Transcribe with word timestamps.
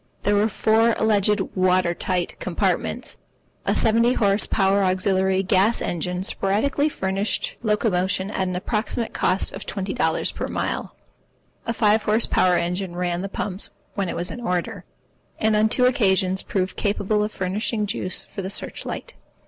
There 0.23 0.33
were 0.33 0.49
four 0.49 0.93
alleged 0.97 1.39
water 1.53 1.93
tight 1.93 2.35
compartments. 2.39 3.19
A 3.67 3.75
seventy 3.75 4.13
horse 4.13 4.47
power 4.47 4.83
auxiliary 4.83 5.43
gas 5.43 5.79
engine 5.79 6.23
sporadically 6.23 6.89
furnished 6.89 7.55
locomotion 7.61 8.31
at 8.31 8.47
an 8.47 8.55
approximate 8.55 9.13
cost 9.13 9.51
of 9.53 9.67
twenty 9.67 9.93
dollars 9.93 10.31
per 10.31 10.47
mile. 10.47 10.95
A 11.67 11.71
five 11.73 12.01
horse 12.01 12.25
power 12.25 12.55
engine 12.57 12.95
ran 12.95 13.21
the 13.21 13.29
pumps 13.29 13.69
when 13.93 14.09
it 14.09 14.15
was 14.15 14.31
in 14.31 14.41
order, 14.41 14.85
and 15.37 15.55
on 15.55 15.69
two 15.69 15.85
occasions 15.85 16.41
proved 16.41 16.75
capable 16.77 17.23
of 17.23 17.31
furnishing 17.31 17.85
juice 17.85 18.23
for 18.25 18.41
the 18.41 18.49
search 18.49 18.87
light. 18.87 19.13